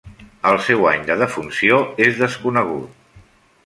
El 0.51 0.57
seu 0.67 0.87
any 0.93 1.05
de 1.11 1.19
defunció 1.21 1.79
és 2.09 2.19
desconegut. 2.25 3.27